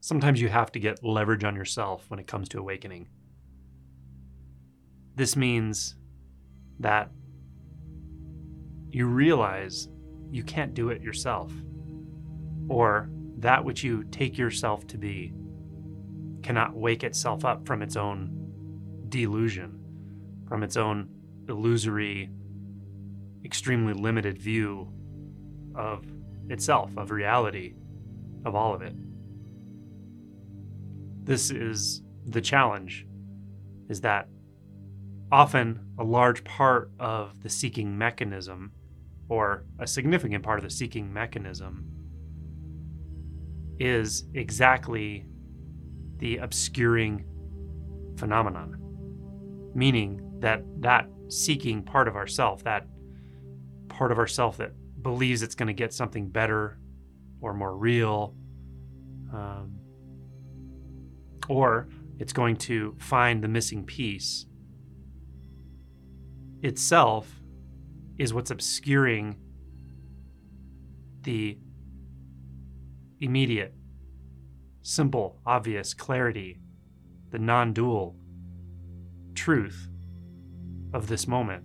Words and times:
sometimes 0.00 0.40
you 0.40 0.48
have 0.48 0.72
to 0.72 0.80
get 0.80 1.04
leverage 1.04 1.44
on 1.44 1.54
yourself 1.54 2.04
when 2.08 2.18
it 2.18 2.26
comes 2.26 2.48
to 2.50 2.58
awakening. 2.58 3.08
This 5.14 5.36
means 5.36 5.96
that 6.80 7.10
you 8.90 9.06
realize 9.06 9.88
you 10.30 10.42
can't 10.42 10.74
do 10.74 10.88
it 10.88 11.02
yourself, 11.02 11.52
or 12.68 13.10
that 13.38 13.64
which 13.64 13.82
you 13.84 14.04
take 14.04 14.38
yourself 14.38 14.86
to 14.88 14.98
be 14.98 15.32
cannot 16.42 16.74
wake 16.74 17.04
itself 17.04 17.44
up 17.44 17.66
from 17.66 17.82
its 17.82 17.96
own 17.96 18.30
delusion, 19.08 19.78
from 20.48 20.62
its 20.62 20.76
own 20.76 21.08
illusory, 21.48 22.30
extremely 23.44 23.92
limited 23.92 24.38
view 24.38 24.90
of 25.74 26.04
itself, 26.48 26.90
of 26.96 27.10
reality, 27.10 27.74
of 28.44 28.54
all 28.54 28.74
of 28.74 28.82
it. 28.82 28.94
This 31.24 31.50
is 31.50 32.02
the 32.26 32.40
challenge 32.40 33.06
is 33.88 34.00
that 34.02 34.28
often 35.32 35.80
a 35.98 36.04
large 36.04 36.44
part 36.44 36.90
of 36.98 37.42
the 37.42 37.48
seeking 37.48 37.96
mechanism 37.96 38.72
or 39.28 39.64
a 39.78 39.86
significant 39.86 40.42
part 40.42 40.58
of 40.58 40.64
the 40.64 40.70
seeking 40.70 41.12
mechanism 41.12 41.84
is 43.78 44.24
exactly 44.34 45.24
the 46.18 46.36
obscuring 46.38 47.24
phenomenon. 48.16 48.76
Meaning 49.74 50.20
that 50.40 50.62
that 50.80 51.08
seeking 51.28 51.82
part 51.82 52.08
of 52.08 52.16
ourself 52.16 52.64
that 52.64 52.86
part 53.88 54.10
of 54.10 54.18
ourself 54.18 54.56
that 54.56 54.72
believes 55.02 55.42
it's 55.42 55.54
going 55.54 55.68
to 55.68 55.72
get 55.72 55.92
something 55.92 56.28
better 56.28 56.78
or 57.40 57.54
more 57.54 57.76
real 57.76 58.34
um, 59.32 59.79
or 61.48 61.88
it's 62.18 62.32
going 62.32 62.56
to 62.56 62.94
find 62.98 63.42
the 63.42 63.48
missing 63.48 63.84
piece 63.84 64.46
itself 66.62 67.40
is 68.18 68.34
what's 68.34 68.50
obscuring 68.50 69.36
the 71.22 71.58
immediate, 73.20 73.74
simple, 74.82 75.40
obvious 75.46 75.94
clarity, 75.94 76.58
the 77.30 77.38
non 77.38 77.72
dual 77.72 78.16
truth 79.34 79.88
of 80.92 81.06
this 81.06 81.26
moment. 81.26 81.64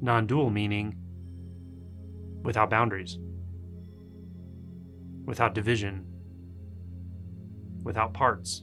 Non 0.00 0.26
dual 0.26 0.50
meaning 0.50 0.94
without 2.42 2.70
boundaries, 2.70 3.18
without 5.24 5.54
division, 5.54 6.04
without 7.82 8.12
parts, 8.12 8.62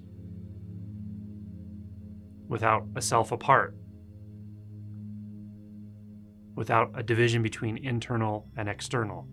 without 2.53 2.85
a 2.95 3.01
self 3.01 3.31
apart, 3.31 3.75
without 6.53 6.91
a 6.93 7.01
division 7.01 7.41
between 7.41 7.83
internal 7.83 8.47
and 8.55 8.69
external. 8.69 9.27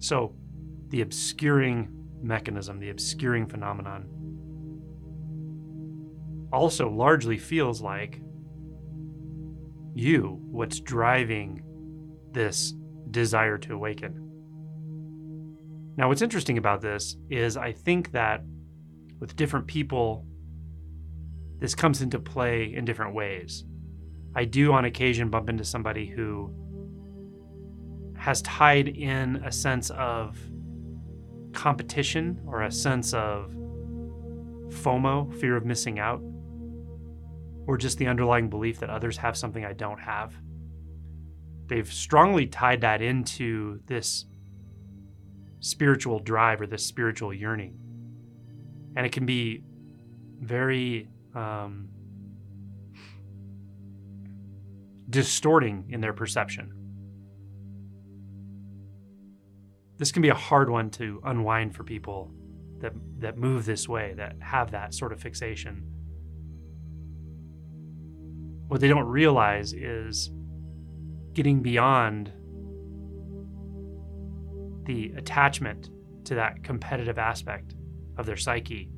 So, 0.00 0.34
the 0.88 1.02
obscuring 1.02 1.94
mechanism, 2.20 2.80
the 2.80 2.90
obscuring 2.90 3.46
phenomenon, 3.46 4.08
also 6.52 6.90
largely 6.90 7.38
feels 7.38 7.80
like 7.80 8.20
you, 9.94 10.40
what's 10.50 10.80
driving 10.80 11.62
this 12.32 12.74
desire 13.12 13.58
to 13.58 13.74
awaken. 13.74 14.27
Now, 15.98 16.06
what's 16.06 16.22
interesting 16.22 16.58
about 16.58 16.80
this 16.80 17.16
is 17.28 17.56
I 17.56 17.72
think 17.72 18.12
that 18.12 18.44
with 19.18 19.34
different 19.34 19.66
people, 19.66 20.24
this 21.58 21.74
comes 21.74 22.02
into 22.02 22.20
play 22.20 22.72
in 22.72 22.84
different 22.84 23.16
ways. 23.16 23.64
I 24.36 24.44
do 24.44 24.72
on 24.72 24.84
occasion 24.84 25.28
bump 25.28 25.48
into 25.48 25.64
somebody 25.64 26.06
who 26.06 26.54
has 28.16 28.42
tied 28.42 28.86
in 28.86 29.42
a 29.44 29.50
sense 29.50 29.90
of 29.90 30.38
competition 31.52 32.42
or 32.46 32.62
a 32.62 32.70
sense 32.70 33.12
of 33.12 33.50
FOMO, 34.68 35.34
fear 35.40 35.56
of 35.56 35.66
missing 35.66 35.98
out, 35.98 36.22
or 37.66 37.76
just 37.76 37.98
the 37.98 38.06
underlying 38.06 38.48
belief 38.48 38.78
that 38.78 38.88
others 38.88 39.16
have 39.16 39.36
something 39.36 39.64
I 39.64 39.72
don't 39.72 39.98
have. 39.98 40.32
They've 41.66 41.92
strongly 41.92 42.46
tied 42.46 42.82
that 42.82 43.02
into 43.02 43.80
this 43.86 44.26
spiritual 45.60 46.18
drive 46.20 46.60
or 46.60 46.66
this 46.66 46.84
spiritual 46.84 47.32
yearning. 47.32 47.78
And 48.96 49.06
it 49.06 49.12
can 49.12 49.26
be 49.26 49.62
very 50.40 51.08
um, 51.34 51.88
distorting 55.10 55.86
in 55.90 56.00
their 56.00 56.12
perception. 56.12 56.72
This 59.96 60.12
can 60.12 60.22
be 60.22 60.28
a 60.28 60.34
hard 60.34 60.70
one 60.70 60.90
to 60.90 61.20
unwind 61.24 61.74
for 61.74 61.82
people 61.82 62.32
that 62.80 62.92
that 63.18 63.36
move 63.36 63.64
this 63.64 63.88
way, 63.88 64.14
that 64.16 64.36
have 64.40 64.70
that 64.70 64.94
sort 64.94 65.12
of 65.12 65.20
fixation. 65.20 65.82
What 68.68 68.80
they 68.80 68.86
don't 68.86 69.06
realize 69.06 69.72
is 69.72 70.30
getting 71.32 71.62
beyond 71.62 72.32
the 74.88 75.12
attachment 75.18 75.90
to 76.24 76.34
that 76.34 76.64
competitive 76.64 77.18
aspect 77.18 77.74
of 78.16 78.24
their 78.24 78.38
psyche 78.38 78.90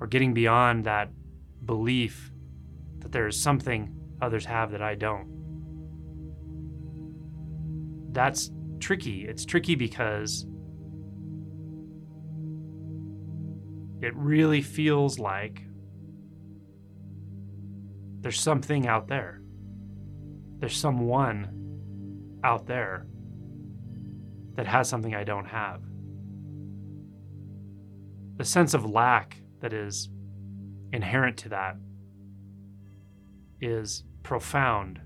or 0.00 0.06
getting 0.06 0.34
beyond 0.34 0.84
that 0.84 1.10
belief 1.64 2.30
that 2.98 3.10
there 3.10 3.26
is 3.26 3.40
something 3.40 3.90
others 4.20 4.44
have 4.44 4.70
that 4.72 4.82
I 4.82 4.94
don't. 4.94 5.26
That's 8.12 8.50
tricky. 8.80 9.26
It's 9.26 9.46
tricky 9.46 9.76
because 9.76 10.46
it 14.02 14.14
really 14.14 14.60
feels 14.60 15.18
like 15.18 15.62
there's 18.20 18.38
something 18.38 18.86
out 18.86 19.08
there. 19.08 19.40
There's 20.58 20.76
someone 20.76 21.48
out 22.44 22.66
there 22.66 23.06
that 24.58 24.66
has 24.66 24.88
something 24.88 25.14
I 25.14 25.22
don't 25.22 25.44
have. 25.44 25.80
The 28.38 28.44
sense 28.44 28.74
of 28.74 28.84
lack 28.84 29.40
that 29.60 29.72
is 29.72 30.10
inherent 30.92 31.36
to 31.38 31.50
that 31.50 31.76
is 33.60 34.02
profound. 34.24 35.00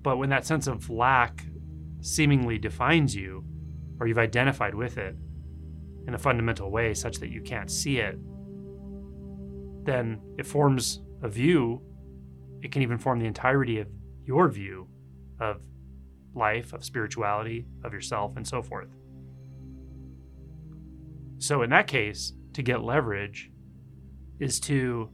But 0.00 0.16
when 0.16 0.30
that 0.30 0.46
sense 0.46 0.68
of 0.68 0.88
lack 0.88 1.44
seemingly 2.00 2.56
defines 2.56 3.14
you, 3.14 3.44
or 4.00 4.06
you've 4.06 4.16
identified 4.16 4.74
with 4.74 4.96
it 4.96 5.14
in 6.06 6.14
a 6.14 6.18
fundamental 6.18 6.70
way 6.70 6.94
such 6.94 7.18
that 7.18 7.28
you 7.28 7.42
can't 7.42 7.70
see 7.70 7.98
it, 7.98 8.16
then 9.84 10.18
it 10.38 10.46
forms 10.46 11.02
a 11.22 11.28
view. 11.28 11.82
It 12.62 12.72
can 12.72 12.80
even 12.80 12.96
form 12.96 13.18
the 13.18 13.26
entirety 13.26 13.80
of 13.80 13.88
your 14.24 14.48
view 14.48 14.88
of 15.40 15.60
life, 16.36 16.72
of 16.72 16.84
spirituality, 16.84 17.66
of 17.84 17.92
yourself, 17.92 18.36
and 18.36 18.46
so 18.46 18.62
forth. 18.62 18.88
So, 21.38 21.62
in 21.62 21.70
that 21.70 21.86
case, 21.86 22.32
to 22.54 22.62
get 22.62 22.82
leverage, 22.82 23.50
is 24.38 24.60
to 24.60 25.10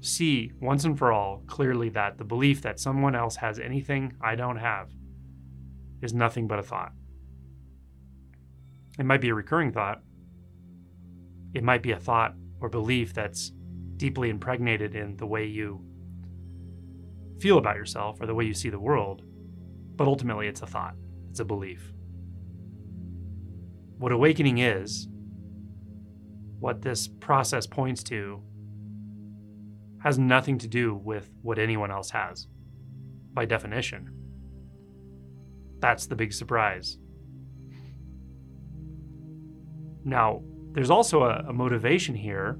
see 0.00 0.52
once 0.60 0.84
and 0.84 0.96
for 0.96 1.12
all 1.12 1.42
clearly 1.46 1.88
that 1.90 2.18
the 2.18 2.24
belief 2.24 2.62
that 2.62 2.78
someone 2.78 3.14
else 3.14 3.36
has 3.36 3.58
anything 3.58 4.12
I 4.20 4.36
don't 4.36 4.58
have 4.58 4.90
is 6.02 6.14
nothing 6.14 6.46
but 6.46 6.58
a 6.58 6.62
thought. 6.62 6.92
It 8.98 9.06
might 9.06 9.20
be 9.20 9.28
a 9.28 9.34
recurring 9.34 9.72
thought. 9.72 10.02
It 11.54 11.64
might 11.64 11.82
be 11.82 11.92
a 11.92 11.98
thought 11.98 12.34
or 12.60 12.68
belief 12.68 13.14
that's 13.14 13.52
deeply 13.96 14.30
impregnated 14.30 14.94
in 14.94 15.16
the 15.16 15.26
way 15.26 15.46
you 15.46 15.84
feel 17.40 17.58
about 17.58 17.76
yourself 17.76 18.20
or 18.20 18.26
the 18.26 18.34
way 18.34 18.44
you 18.44 18.54
see 18.54 18.70
the 18.70 18.78
world, 18.78 19.22
but 19.98 20.06
ultimately 20.06 20.46
it's 20.46 20.62
a 20.62 20.66
thought, 20.66 20.94
it's 21.28 21.40
a 21.40 21.44
belief. 21.44 21.92
What 23.98 24.12
awakening 24.12 24.58
is, 24.58 25.08
what 26.60 26.82
this 26.82 27.08
process 27.08 27.66
points 27.66 28.02
to 28.04 28.40
has 30.02 30.18
nothing 30.18 30.56
to 30.58 30.68
do 30.68 30.94
with 30.94 31.28
what 31.42 31.58
anyone 31.58 31.90
else 31.90 32.10
has, 32.10 32.46
by 33.34 33.44
definition. 33.44 34.08
That's 35.80 36.06
the 36.06 36.14
big 36.14 36.32
surprise. 36.32 36.98
Now, 40.04 40.42
there's 40.72 40.90
also 40.90 41.24
a, 41.24 41.44
a, 41.48 41.52
motivation 41.52 42.14
here 42.14 42.56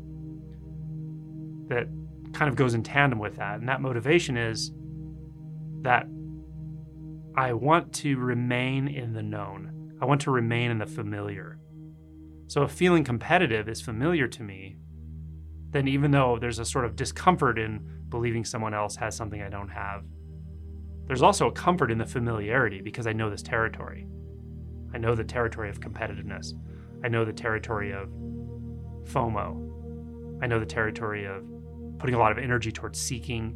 that 1.69 1.87
kind 2.33 2.49
of 2.49 2.57
goes 2.57 2.75
in 2.75 2.83
tandem 2.83 3.21
with 3.21 3.37
that, 3.37 3.61
and 3.61 3.69
that 3.69 3.81
motivation 3.81 4.37
is 4.37 4.73
that 5.83 6.07
I 7.39 7.53
want 7.53 7.93
to 7.93 8.17
remain 8.17 8.89
in 8.89 9.13
the 9.13 9.23
known. 9.23 9.97
I 10.03 10.07
want 10.07 10.23
to 10.23 10.33
remain 10.33 10.73
in 10.73 10.79
the 10.79 10.87
familiar. 10.87 11.61
So 12.49 12.65
if 12.65 12.73
feeling 12.73 13.05
competitive 13.05 13.69
is 13.69 13.81
familiar 13.81 14.27
to 14.27 14.43
me, 14.43 14.79
then 15.71 15.87
even 15.87 16.11
though 16.11 16.39
there's 16.41 16.59
a 16.59 16.65
sort 16.65 16.85
of 16.85 16.97
discomfort 16.97 17.57
in 17.57 18.07
believing 18.09 18.45
someone 18.45 18.75
else 18.75 18.97
has 18.97 19.15
something 19.15 19.41
I 19.41 19.51
don't 19.51 19.69
have, 19.69 20.03
there's 21.07 21.23
also 21.23 21.47
a 21.47 21.53
comfort 21.53 21.93
in 21.93 21.99
the 21.99 22.05
familiarity 22.05 22.81
because 22.81 23.07
I 23.07 23.13
know 23.13 23.31
this 23.31 23.45
territory. 23.45 24.09
I 24.93 24.99
know 24.99 25.15
the 25.15 25.23
territory 25.23 25.71
of 25.71 25.79
competitiveness. 25.79 26.55
I 27.05 27.09
know 27.09 27.25
the 27.25 27.33
territory 27.33 27.93
of 27.93 28.09
FOMO. 29.05 30.43
I 30.43 30.49
know 30.49 30.59
the 30.59 30.67
territory 30.67 31.25
of 31.25 31.45
putting 32.01 32.17
a 32.17 32.19
lot 32.19 32.33
of 32.33 32.39
energy 32.39 32.73
towards 32.73 32.99
seeking 32.99 33.55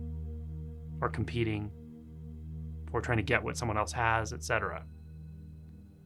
or 1.01 1.09
competing 1.09 1.73
or 2.93 3.01
trying 3.01 3.19
to 3.19 3.23
get 3.23 3.43
what 3.43 3.57
someone 3.57 3.79
else 3.79 3.93
has, 3.93 4.33
etc. 4.33 4.85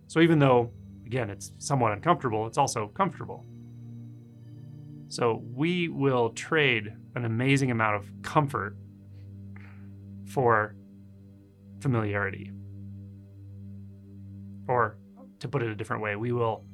So 0.07 0.21
even 0.21 0.39
though 0.39 0.71
again 1.05 1.31
it's 1.31 1.53
somewhat 1.59 1.93
uncomfortable, 1.93 2.47
it's 2.47 2.59
also 2.59 2.89
comfortable. 2.89 3.45
So 5.09 5.43
we 5.55 5.89
will 5.89 6.31
trade 6.31 6.93
an 7.15 7.25
amazing 7.25 7.71
amount 7.71 7.97
of 7.97 8.11
comfort 8.23 8.77
for 10.27 10.75
familiarity. 11.81 12.53
Or 14.69 14.99
to 15.39 15.49
put 15.49 15.63
it 15.63 15.71
a 15.71 15.75
different 15.75 16.03
way, 16.03 16.17
we 16.17 16.33
will 16.33 16.65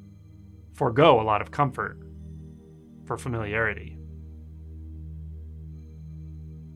forego 0.73 1.21
a 1.21 1.23
lot 1.23 1.43
of 1.43 1.51
comfort 1.51 1.99
for 3.05 3.19
familiarity. 3.19 3.99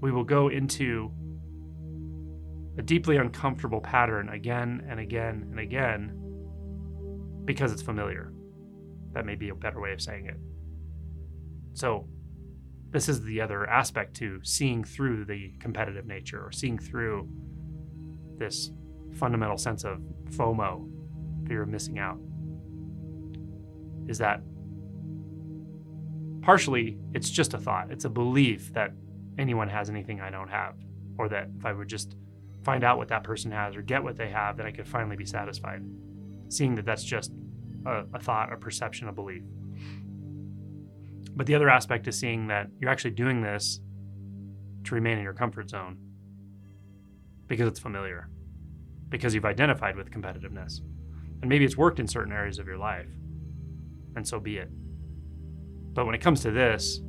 We 0.00 0.12
will 0.12 0.25
go 0.25 0.49
into 0.49 1.11
a 2.78 2.82
deeply 2.82 3.17
uncomfortable 3.17 3.81
pattern 3.81 4.28
again 4.28 4.87
and 4.88 5.00
again 5.00 5.46
and 5.50 5.58
again 5.58 6.12
because 7.44 7.73
it's 7.73 7.82
familiar. 7.82 8.32
That 9.12 9.25
may 9.25 9.34
be 9.34 9.49
a 9.49 9.55
better 9.55 9.81
way 9.81 9.93
of 9.93 10.00
saying 10.00 10.26
it. 10.26 10.37
So, 11.73 12.08
this 12.90 13.08
is 13.08 13.23
the 13.23 13.40
other 13.40 13.69
aspect 13.69 14.14
to 14.17 14.40
seeing 14.43 14.84
through 14.84 15.25
the 15.25 15.52
competitive 15.61 16.06
nature 16.06 16.40
or 16.44 16.52
seeing 16.52 16.78
through 16.78 17.28
this 18.38 18.70
fundamental 19.14 19.58
sense 19.58 19.84
of 19.84 20.00
FOMO, 20.31 20.88
fear 21.46 21.62
of 21.62 21.69
missing 21.69 21.99
out, 21.99 22.19
is 24.08 24.19
that 24.19 24.40
partially 26.43 26.99
it's 27.12 27.28
just 27.28 27.55
a 27.55 27.58
thought. 27.58 27.90
It's 27.90 28.05
a 28.05 28.11
belief 28.11 28.73
that 28.75 28.93
anyone 29.38 29.69
has 29.69 29.90
anything 29.90 30.20
I 30.20 30.31
don't 30.31 30.49
have, 30.49 30.75
or 31.19 31.28
that 31.28 31.49
if 31.58 31.67
I 31.67 31.73
would 31.73 31.88
just 31.88 32.17
find 32.66 32.82
out 32.82 32.98
what 32.98 33.06
that 33.06 33.22
person 33.22 33.52
has 33.52 33.76
or 33.76 33.80
get 33.80 34.02
what 34.02 34.16
they 34.16 34.28
have, 34.28 34.56
then 34.56 34.66
I 34.66 34.72
could 34.72 34.88
finally 34.88 35.14
be 35.14 35.24
satisfied. 35.24 35.82
Seeing 36.48 36.74
that 36.74 36.84
that's 36.84 37.04
just 37.04 37.32
a, 37.86 38.02
a 38.12 38.18
thought, 38.18 38.52
a 38.52 38.56
perception, 38.56 39.06
a 39.06 39.12
belief. 39.12 39.44
But 41.36 41.46
the 41.46 41.54
other 41.54 41.70
aspect 41.70 42.08
is 42.08 42.18
seeing 42.18 42.48
that 42.48 42.66
you're 42.80 42.90
actually 42.90 43.12
doing 43.12 43.40
this 43.40 43.80
to 44.82 44.94
remain 44.96 45.16
in 45.16 45.22
your 45.22 45.32
comfort 45.32 45.70
zone 45.70 45.96
because 47.46 47.68
it's 47.68 47.78
familiar, 47.78 48.28
because 49.10 49.32
you've 49.32 49.44
identified 49.44 49.94
with 49.94 50.10
competitiveness. 50.10 50.80
And 51.40 51.48
maybe 51.48 51.64
it's 51.64 51.76
worked 51.76 52.00
in 52.00 52.08
certain 52.08 52.32
areas 52.32 52.58
of 52.58 52.66
your 52.66 52.78
life, 52.78 53.06
and 54.16 54.26
so 54.26 54.40
be 54.40 54.56
it. 54.56 54.70
But 55.92 56.04
when 56.04 56.16
it 56.16 56.20
comes 56.20 56.40
to 56.42 56.50
this, 56.50 57.00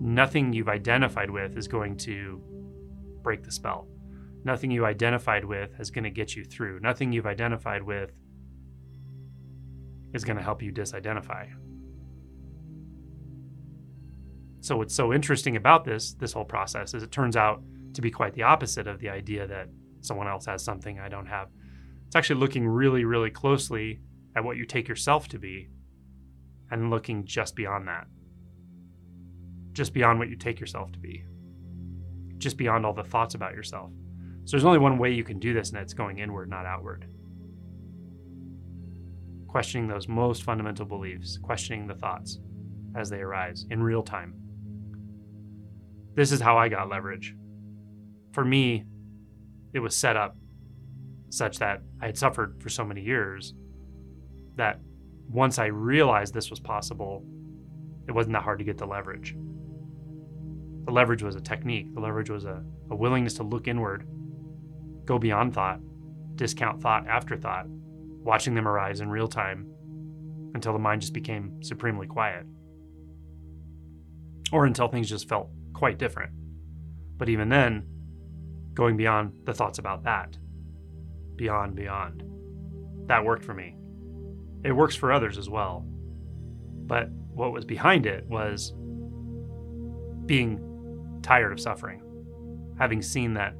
nothing 0.00 0.52
you've 0.52 0.68
identified 0.68 1.30
with 1.30 1.56
is 1.56 1.66
going 1.66 1.96
to 1.98 2.42
break 3.22 3.42
the 3.42 3.52
spell. 3.52 3.88
Nothing 4.44 4.70
you 4.70 4.84
identified 4.84 5.44
with 5.44 5.78
is 5.78 5.90
going 5.90 6.04
to 6.04 6.10
get 6.10 6.34
you 6.34 6.44
through. 6.44 6.80
Nothing 6.80 7.12
you've 7.12 7.26
identified 7.26 7.82
with 7.82 8.10
is 10.14 10.24
going 10.24 10.36
to 10.36 10.42
help 10.42 10.62
you 10.62 10.72
disidentify. 10.72 11.48
So 14.60 14.76
what's 14.76 14.94
so 14.94 15.12
interesting 15.12 15.56
about 15.56 15.84
this 15.84 16.14
this 16.14 16.32
whole 16.32 16.44
process 16.44 16.94
is 16.94 17.02
it 17.02 17.10
turns 17.10 17.36
out 17.36 17.62
to 17.94 18.00
be 18.00 18.10
quite 18.10 18.34
the 18.34 18.42
opposite 18.42 18.86
of 18.86 19.00
the 19.00 19.08
idea 19.08 19.46
that 19.46 19.68
someone 20.00 20.28
else 20.28 20.46
has 20.46 20.62
something 20.62 20.98
I 20.98 21.08
don't 21.08 21.26
have. 21.26 21.48
It's 22.06 22.16
actually 22.16 22.40
looking 22.40 22.66
really 22.66 23.04
really 23.04 23.30
closely 23.30 24.00
at 24.36 24.44
what 24.44 24.56
you 24.56 24.64
take 24.64 24.88
yourself 24.88 25.28
to 25.28 25.38
be 25.38 25.68
and 26.70 26.90
looking 26.90 27.24
just 27.24 27.54
beyond 27.56 27.88
that. 27.88 28.06
Just 29.72 29.92
beyond 29.92 30.18
what 30.18 30.28
you 30.28 30.36
take 30.36 30.60
yourself 30.60 30.92
to 30.92 30.98
be. 30.98 31.24
Just 32.38 32.56
beyond 32.56 32.86
all 32.86 32.92
the 32.94 33.04
thoughts 33.04 33.34
about 33.34 33.54
yourself. 33.54 33.90
So 34.44 34.56
there's 34.56 34.64
only 34.64 34.78
one 34.78 34.98
way 34.98 35.12
you 35.12 35.24
can 35.24 35.38
do 35.38 35.54
this 35.54 35.70
and 35.70 35.78
it's 35.78 35.94
going 35.94 36.18
inward, 36.18 36.50
not 36.50 36.66
outward 36.66 37.06
questioning 39.52 39.86
those 39.86 40.08
most 40.08 40.44
fundamental 40.44 40.86
beliefs, 40.86 41.38
questioning 41.42 41.86
the 41.86 41.94
thoughts 41.94 42.40
as 42.96 43.10
they 43.10 43.20
arise 43.20 43.66
in 43.70 43.82
real 43.82 44.02
time. 44.02 44.34
This 46.14 46.32
is 46.32 46.40
how 46.40 46.56
I 46.56 46.70
got 46.70 46.88
leverage. 46.88 47.36
For 48.32 48.46
me, 48.46 48.84
it 49.74 49.80
was 49.80 49.94
set 49.94 50.16
up 50.16 50.38
such 51.28 51.58
that 51.58 51.82
I 52.00 52.06
had 52.06 52.16
suffered 52.16 52.62
for 52.62 52.70
so 52.70 52.82
many 52.82 53.02
years 53.02 53.52
that 54.56 54.80
once 55.28 55.58
I 55.58 55.66
realized 55.66 56.32
this 56.32 56.48
was 56.48 56.60
possible, 56.60 57.22
it 58.08 58.12
wasn't 58.12 58.32
that 58.32 58.42
hard 58.42 58.58
to 58.58 58.64
get 58.64 58.78
the 58.78 58.86
leverage. 58.86 59.36
The 60.86 60.92
leverage 60.92 61.22
was 61.22 61.36
a 61.36 61.40
technique, 61.42 61.92
the 61.94 62.00
leverage 62.00 62.30
was 62.30 62.46
a, 62.46 62.64
a 62.90 62.96
willingness 62.96 63.34
to 63.34 63.42
look 63.42 63.68
inward, 63.68 64.06
go 65.04 65.18
beyond 65.18 65.54
thought, 65.54 65.80
discount 66.36 66.80
thought 66.80 67.06
after 67.06 67.36
thought, 67.36 67.66
watching 67.68 68.54
them 68.54 68.68
arise 68.68 69.00
in 69.00 69.10
real 69.10 69.28
time 69.28 69.66
until 70.54 70.72
the 70.72 70.78
mind 70.78 71.00
just 71.00 71.12
became 71.12 71.62
supremely 71.62 72.06
quiet. 72.06 72.46
Or 74.52 74.66
until 74.66 74.88
things 74.88 75.08
just 75.08 75.28
felt 75.28 75.48
quite 75.72 75.98
different. 75.98 76.32
But 77.16 77.28
even 77.28 77.48
then, 77.48 77.86
going 78.74 78.96
beyond 78.96 79.32
the 79.44 79.54
thoughts 79.54 79.78
about 79.78 80.04
that, 80.04 80.36
beyond, 81.36 81.74
beyond, 81.74 82.22
that 83.06 83.24
worked 83.24 83.44
for 83.44 83.54
me. 83.54 83.76
It 84.64 84.72
works 84.72 84.94
for 84.94 85.12
others 85.12 85.38
as 85.38 85.48
well. 85.48 85.84
But 85.86 87.10
what 87.10 87.52
was 87.52 87.64
behind 87.64 88.06
it 88.06 88.26
was 88.28 88.72
being 90.26 91.20
tired 91.22 91.52
of 91.52 91.60
suffering, 91.60 92.02
having 92.78 93.02
seen 93.02 93.34
that 93.34 93.54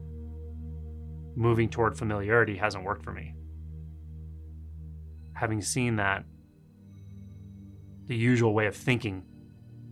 moving 1.34 1.68
toward 1.68 1.96
familiarity 1.96 2.56
hasn't 2.56 2.84
worked 2.84 3.04
for 3.04 3.12
me 3.12 3.34
having 5.42 5.60
seen 5.60 5.96
that 5.96 6.24
the 8.06 8.14
usual 8.14 8.54
way 8.54 8.66
of 8.66 8.76
thinking 8.76 9.24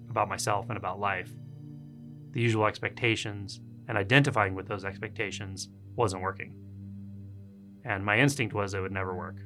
about 0.09 0.28
myself 0.28 0.68
and 0.68 0.76
about 0.76 1.00
life, 1.00 1.32
the 2.30 2.40
usual 2.40 2.66
expectations, 2.66 3.61
and 3.88 3.99
identifying 3.99 4.54
with 4.54 4.68
those 4.68 4.85
expectations 4.85 5.68
wasn't 5.97 6.23
working. 6.23 6.54
And 7.85 8.04
my 8.04 8.16
instinct 8.18 8.54
was 8.54 8.75
it 8.75 8.80
would 8.80 8.92
never 8.92 9.12
work. 9.12 9.38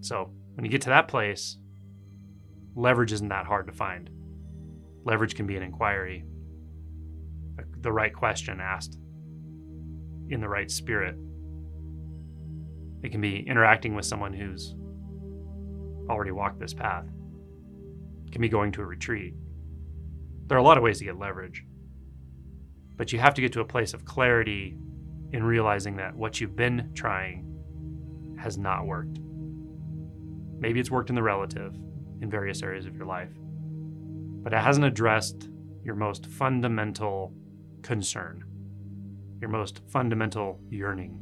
So 0.00 0.32
when 0.54 0.64
you 0.64 0.72
get 0.72 0.82
to 0.82 0.88
that 0.88 1.06
place, 1.06 1.58
leverage 2.74 3.12
isn't 3.12 3.28
that 3.28 3.46
hard 3.46 3.68
to 3.68 3.72
find. 3.72 4.10
Leverage 5.04 5.36
can 5.36 5.46
be 5.46 5.56
an 5.56 5.62
inquiry, 5.62 6.24
the 7.78 7.92
right 7.92 8.12
question 8.12 8.58
asked 8.60 8.98
in 10.30 10.40
the 10.40 10.48
right 10.48 10.70
spirit 10.70 11.16
it 13.06 13.12
can 13.12 13.20
be 13.20 13.38
interacting 13.46 13.94
with 13.94 14.04
someone 14.04 14.32
who's 14.32 14.74
already 16.10 16.32
walked 16.32 16.58
this 16.58 16.74
path. 16.74 17.04
It 18.26 18.32
can 18.32 18.40
be 18.40 18.48
going 18.48 18.72
to 18.72 18.82
a 18.82 18.84
retreat. 18.84 19.34
There 20.46 20.56
are 20.56 20.60
a 20.60 20.64
lot 20.64 20.76
of 20.76 20.82
ways 20.82 20.98
to 20.98 21.04
get 21.04 21.16
leverage. 21.16 21.64
But 22.96 23.12
you 23.12 23.18
have 23.20 23.34
to 23.34 23.40
get 23.40 23.52
to 23.52 23.60
a 23.60 23.64
place 23.64 23.94
of 23.94 24.04
clarity 24.04 24.76
in 25.32 25.44
realizing 25.44 25.96
that 25.96 26.16
what 26.16 26.40
you've 26.40 26.56
been 26.56 26.90
trying 26.94 27.44
has 28.40 28.56
not 28.56 28.86
worked. 28.86 29.20
Maybe 30.58 30.80
it's 30.80 30.90
worked 30.90 31.10
in 31.10 31.14
the 31.14 31.22
relative 31.22 31.74
in 32.22 32.28
various 32.28 32.62
areas 32.62 32.86
of 32.86 32.96
your 32.96 33.06
life, 33.06 33.30
but 34.42 34.52
it 34.52 34.58
hasn't 34.58 34.86
addressed 34.86 35.48
your 35.84 35.94
most 35.94 36.26
fundamental 36.26 37.34
concern, 37.82 38.42
your 39.40 39.50
most 39.50 39.80
fundamental 39.88 40.58
yearning 40.70 41.20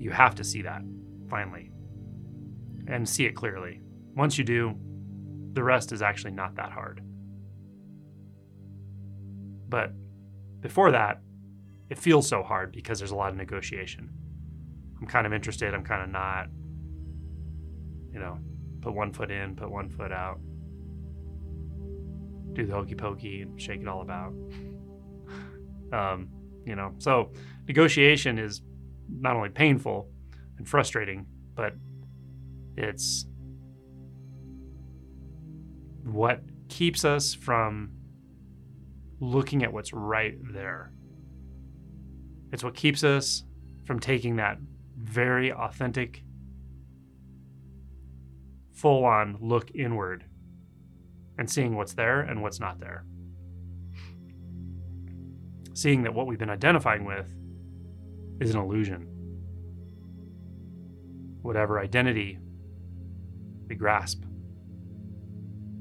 you 0.00 0.10
have 0.10 0.34
to 0.34 0.42
see 0.42 0.62
that 0.62 0.80
finally 1.28 1.70
and 2.88 3.06
see 3.06 3.26
it 3.26 3.36
clearly. 3.36 3.82
Once 4.16 4.38
you 4.38 4.44
do, 4.44 4.74
the 5.52 5.62
rest 5.62 5.92
is 5.92 6.00
actually 6.00 6.30
not 6.30 6.56
that 6.56 6.72
hard. 6.72 7.02
But 9.68 9.92
before 10.60 10.90
that, 10.92 11.20
it 11.90 11.98
feels 11.98 12.26
so 12.26 12.42
hard 12.42 12.72
because 12.72 12.98
there's 12.98 13.10
a 13.10 13.16
lot 13.16 13.30
of 13.30 13.36
negotiation. 13.36 14.08
I'm 15.00 15.06
kind 15.06 15.26
of 15.26 15.34
interested, 15.34 15.74
I'm 15.74 15.84
kind 15.84 16.02
of 16.02 16.08
not. 16.08 16.46
You 18.12 18.20
know, 18.20 18.38
put 18.80 18.94
one 18.94 19.12
foot 19.12 19.30
in, 19.30 19.54
put 19.54 19.70
one 19.70 19.90
foot 19.90 20.12
out. 20.12 20.40
Do 22.54 22.66
the 22.66 22.72
hokey 22.72 22.94
pokey 22.94 23.42
and 23.42 23.60
shake 23.60 23.82
it 23.82 23.86
all 23.86 24.00
about. 24.00 24.32
um, 25.92 26.28
you 26.70 26.76
know, 26.76 26.94
so 26.98 27.32
negotiation 27.66 28.38
is 28.38 28.62
not 29.08 29.34
only 29.34 29.48
painful 29.48 30.08
and 30.56 30.68
frustrating, 30.68 31.26
but 31.56 31.74
it's 32.76 33.26
what 36.04 36.42
keeps 36.68 37.04
us 37.04 37.34
from 37.34 37.90
looking 39.18 39.64
at 39.64 39.72
what's 39.72 39.92
right 39.92 40.38
there. 40.52 40.92
It's 42.52 42.62
what 42.62 42.76
keeps 42.76 43.02
us 43.02 43.42
from 43.84 43.98
taking 43.98 44.36
that 44.36 44.58
very 44.96 45.52
authentic, 45.52 46.22
full 48.72 49.04
on 49.04 49.38
look 49.40 49.72
inward 49.74 50.24
and 51.36 51.50
seeing 51.50 51.74
what's 51.74 51.94
there 51.94 52.20
and 52.20 52.42
what's 52.42 52.60
not 52.60 52.78
there. 52.78 53.04
Seeing 55.80 56.02
that 56.02 56.12
what 56.12 56.26
we've 56.26 56.38
been 56.38 56.50
identifying 56.50 57.06
with 57.06 57.34
is 58.38 58.54
an 58.54 58.60
illusion. 58.60 59.06
Whatever 61.40 61.80
identity 61.80 62.38
we 63.66 63.76
grasp 63.76 64.22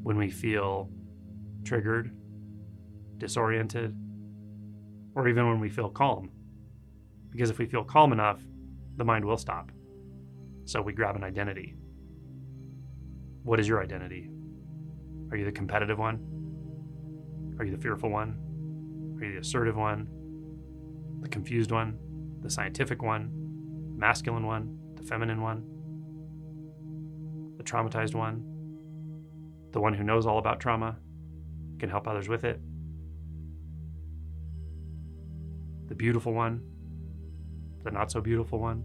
when 0.02 0.16
we 0.16 0.30
feel 0.30 0.90
triggered, 1.66 2.16
disoriented, 3.18 3.94
or 5.16 5.28
even 5.28 5.50
when 5.50 5.60
we 5.60 5.68
feel 5.68 5.90
calm. 5.90 6.32
Because 7.30 7.50
if 7.50 7.60
we 7.60 7.66
feel 7.66 7.84
calm 7.84 8.14
enough, 8.14 8.40
the 8.96 9.04
mind 9.04 9.26
will 9.26 9.38
stop. 9.38 9.70
So 10.64 10.82
we 10.82 10.94
grab 10.94 11.18
an 11.18 11.26
identity. 11.26 11.76
What 13.44 13.60
is 13.60 13.68
your 13.68 13.84
identity? 13.84 14.30
Are 15.30 15.36
you 15.36 15.44
the 15.44 15.52
competitive 15.52 16.00
one? 16.00 16.26
Are 17.60 17.66
you 17.66 17.76
the 17.76 17.82
fearful 17.82 18.10
one? 18.10 18.49
Are 19.22 19.32
the 19.32 19.38
assertive 19.38 19.76
one? 19.76 20.08
The 21.22 21.28
confused 21.28 21.72
one? 21.72 21.98
The 22.42 22.50
scientific 22.50 23.02
one? 23.02 23.32
The 23.94 24.00
masculine 24.00 24.46
one? 24.46 24.78
The 24.96 25.04
feminine 25.04 25.42
one? 25.42 25.64
The 27.58 27.64
traumatized 27.64 28.16
one? 28.16 28.44
The 29.72 29.82
one 29.82 29.94
who 29.94 30.04
knows 30.04 30.26
all 30.26 30.38
about 30.38 30.62
trauma? 30.62 30.98
Can 31.80 31.90
help 31.90 32.08
others 32.08 32.30
with 32.30 32.46
it? 32.46 32.62
The 35.88 35.96
beautiful 35.96 36.34
one? 36.34 36.62
The 37.84 37.92
not 37.92 38.12
so 38.12 38.22
beautiful 38.22 38.60
one? 38.60 38.84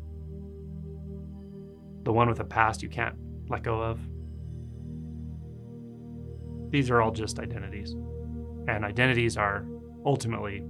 The 2.02 2.12
one 2.12 2.28
with 2.28 2.40
a 2.40 2.44
past 2.44 2.82
you 2.82 2.88
can't 2.88 3.14
let 3.48 3.62
go 3.62 3.80
of? 3.80 4.00
These 6.70 6.90
are 6.90 7.00
all 7.00 7.12
just 7.12 7.38
identities. 7.38 7.92
And 8.66 8.84
identities 8.84 9.36
are 9.36 9.64
ultimately 10.04 10.64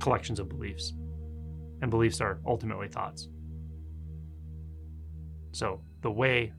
collections 0.00 0.38
of 0.38 0.48
beliefs. 0.48 0.92
And 1.80 1.90
beliefs 1.90 2.20
are 2.20 2.40
ultimately 2.46 2.88
thoughts. 2.88 3.28
So 5.52 5.80
the 6.02 6.10
way 6.10 6.52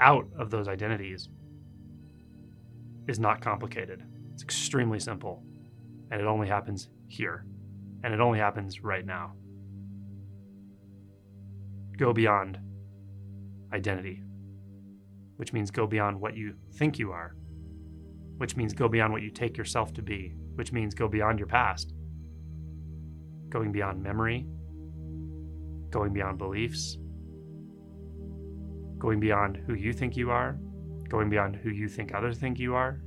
out 0.00 0.26
of 0.38 0.50
those 0.50 0.68
identities 0.68 1.28
is 3.08 3.18
not 3.18 3.40
complicated. 3.40 4.02
It's 4.32 4.42
extremely 4.42 5.00
simple. 5.00 5.42
And 6.10 6.20
it 6.20 6.26
only 6.26 6.48
happens 6.48 6.88
here. 7.08 7.46
And 8.02 8.12
it 8.12 8.20
only 8.20 8.38
happens 8.38 8.82
right 8.82 9.04
now. 9.04 9.32
Go 11.96 12.12
beyond 12.12 12.58
identity, 13.72 14.22
which 15.36 15.52
means 15.52 15.70
go 15.70 15.86
beyond 15.86 16.20
what 16.20 16.36
you 16.36 16.54
think 16.72 16.98
you 16.98 17.12
are 17.12 17.34
which 18.38 18.56
means 18.56 18.72
go 18.72 18.88
beyond 18.88 19.12
what 19.12 19.22
you 19.22 19.30
take 19.30 19.56
yourself 19.56 19.92
to 19.94 20.02
be, 20.02 20.34
which 20.54 20.72
means 20.72 20.94
go 20.94 21.08
beyond 21.08 21.38
your 21.38 21.48
past, 21.48 21.94
going 23.48 23.72
beyond 23.72 24.02
memory, 24.02 24.46
going 25.90 26.12
beyond 26.12 26.38
beliefs, 26.38 26.98
going 28.98 29.20
beyond 29.20 29.56
who 29.66 29.74
you 29.74 29.92
think 29.92 30.16
you 30.16 30.30
are, 30.30 30.58
going 31.08 31.30
beyond 31.30 31.56
who 31.56 31.70
you 31.70 31.88
think 31.88 32.12
others 32.14 32.38
think 32.38 32.58
you 32.58 32.74
are. 32.74 33.00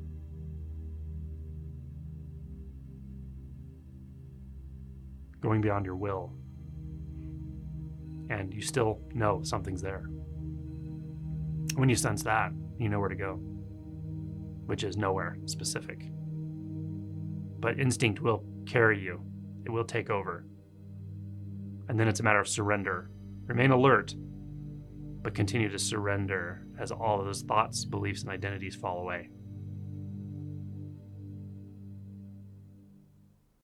Going 5.42 5.62
beyond 5.62 5.86
your 5.86 5.96
will. 5.96 6.34
And 8.30 8.54
you 8.54 8.62
still 8.62 9.00
know 9.14 9.42
something's 9.44 9.82
there. 9.82 10.10
When 11.76 11.90
you 11.90 11.96
sense 11.96 12.24
that, 12.24 12.52
you 12.78 12.90
know 12.90 13.00
where 13.00 13.10
to 13.10 13.16
go 13.16 13.57
which 14.68 14.84
is 14.84 14.96
nowhere 14.96 15.38
specific. 15.46 16.10
But 17.60 17.80
instinct 17.80 18.22
will 18.22 18.44
carry 18.66 19.00
you, 19.02 19.22
it 19.66 19.72
will 19.72 19.84
take 19.84 20.10
over. 20.10 20.46
And 21.90 22.00
then 22.00 22.08
it's 22.08 22.20
a 22.20 22.24
matter 22.24 22.40
of 22.40 22.48
surrender. 22.48 23.10
Remain 23.48 23.72
alert, 23.72 24.14
but 25.24 25.34
continue 25.34 25.70
to 25.70 25.80
surrender 25.80 26.68
as 26.80 26.92
all 26.92 27.20
of 27.20 27.26
those 27.26 27.42
thoughts, 27.42 27.86
beliefs, 27.86 28.22
and 28.22 28.32
identities 28.32 28.76
fall 28.76 29.00
away. 29.00 29.30